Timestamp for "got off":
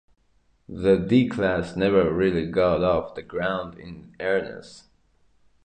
2.47-3.13